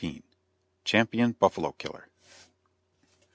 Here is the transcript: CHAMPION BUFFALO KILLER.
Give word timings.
CHAMPION 0.83 1.33
BUFFALO 1.33 1.73
KILLER. 1.73 2.09